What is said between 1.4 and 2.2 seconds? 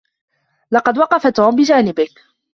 بجانبك.